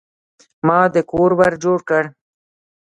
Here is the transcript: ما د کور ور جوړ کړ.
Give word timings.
ما 0.67 0.79
د 0.93 0.97
کور 1.11 1.31
ور 1.37 1.53
جوړ 1.63 1.79
کړ. 1.89 2.03